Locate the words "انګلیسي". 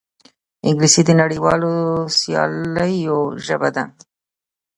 0.67-1.01